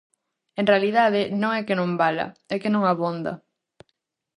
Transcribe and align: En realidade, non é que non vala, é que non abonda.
En 0.59 0.65
realidade, 0.71 1.21
non 1.41 1.51
é 1.59 1.61
que 1.67 1.77
non 1.79 1.89
vala, 2.01 2.27
é 2.53 2.55
que 2.61 2.73
non 2.73 2.83
abonda. 2.85 3.33